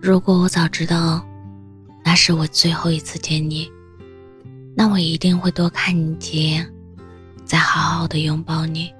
[0.00, 1.26] 如果我早知道
[2.04, 3.68] 那是我最后一次见你，
[4.76, 6.72] 那我一定会多看你几眼，
[7.44, 8.92] 再好好的拥抱你。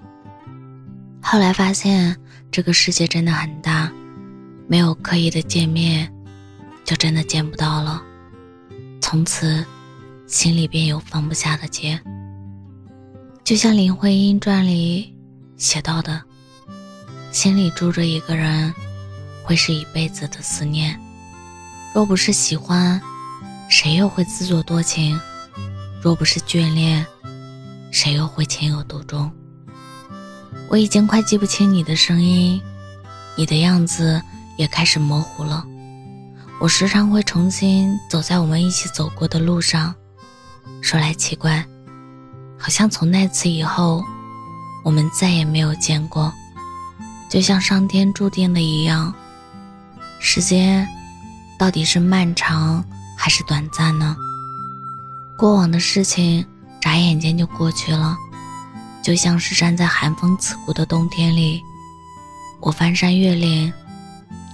[1.23, 2.17] 后来发现
[2.51, 3.91] 这个世界真的很大，
[4.67, 6.13] 没有刻意的见面，
[6.85, 8.03] 就真的见不到了。
[9.01, 9.65] 从此，
[10.27, 11.99] 心里便有放不下的结。
[13.45, 15.15] 就像《林徽因传》里
[15.57, 16.21] 写到的，
[17.31, 18.75] 心里住着一个人，
[19.49, 21.01] 会是一辈子的思念。
[21.95, 23.01] 若不是喜欢，
[23.71, 25.19] 谁又会自作多情？
[26.03, 27.07] 若不是眷恋，
[27.91, 29.33] 谁又会情有独钟？
[30.69, 32.61] 我已经快记不清你的声音，
[33.39, 34.21] 你的样子
[34.59, 35.65] 也开始模糊了。
[36.61, 39.95] 我时常会重新走在我们一起走过的路上，
[40.83, 41.65] 说来奇怪。
[42.59, 44.05] 好像从那次以后，
[44.85, 46.31] 我们再也没有见过，
[47.31, 49.15] 就像上天注定的一样。
[50.21, 50.87] 时间
[51.59, 52.85] 到底是漫长
[53.17, 54.17] 还是短暂呢？
[55.37, 56.45] 过往的事情
[56.81, 58.17] 眨眼间就过去了，
[59.03, 61.63] 就像是站在寒风刺骨的冬天里，
[62.61, 63.73] 我翻山越岭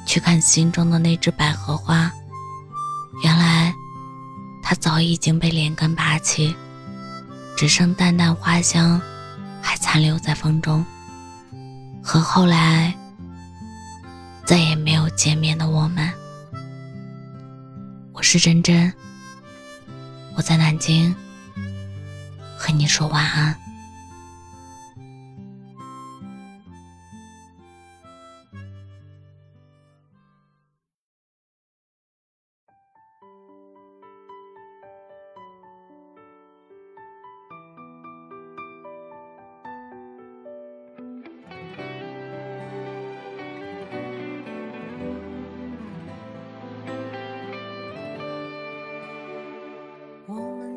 [0.06, 2.10] 去看心中的那只百合花，
[3.22, 3.72] 原来
[4.62, 6.54] 它早已经被连根拔起。
[7.56, 9.00] 只剩淡淡花香，
[9.62, 10.84] 还残留在风中。
[12.02, 12.92] 和后来
[14.44, 16.10] 再也没有见面的我们。
[18.12, 18.92] 我是真真，
[20.36, 21.14] 我在南京，
[22.56, 23.63] 和你说晚安。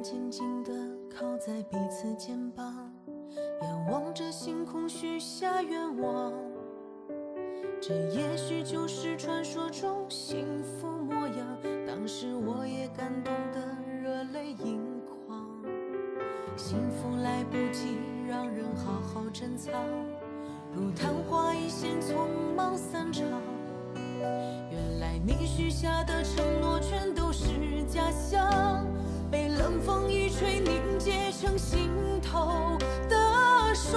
[0.09, 0.72] 静静地
[1.13, 2.90] 靠在彼此肩膀，
[3.62, 6.31] 仰望着星空，许下愿望。
[7.81, 11.46] 这也许就是传说中幸福模样。
[11.85, 13.59] 当时我也感动得
[14.01, 14.79] 热泪盈
[15.28, 15.46] 眶。
[16.56, 19.73] 幸福来不及让人好好珍藏，
[20.73, 22.16] 如昙花一现，匆
[22.56, 23.25] 忙散场。
[24.72, 27.27] 原来你许下的承诺全都
[31.57, 31.90] 心
[32.22, 32.78] 头
[33.09, 33.16] 的
[33.73, 33.95] 霜。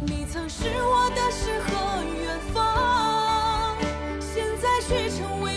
[0.00, 3.76] 你曾是我的诗和远方，
[4.20, 5.51] 现在却成为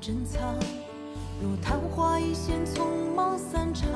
[0.00, 0.54] 珍藏，
[1.42, 3.88] 如昙花一现，匆忙散场。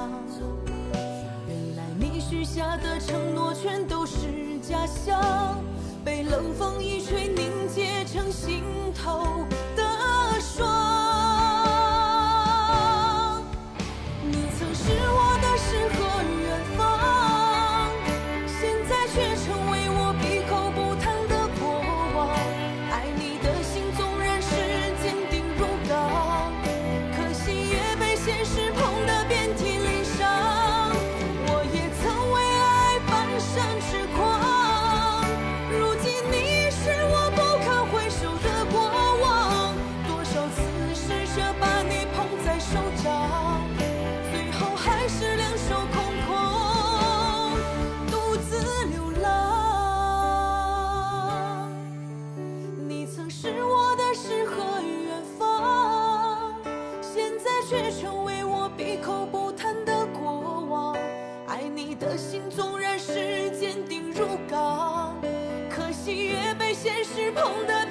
[1.47, 5.63] 原来你许下的承诺全都是假象，
[6.05, 8.65] 被冷风一吹，凝结成心
[8.95, 9.47] 头。
[64.15, 65.17] 入港，
[65.71, 67.82] 可惜越被现实碰得。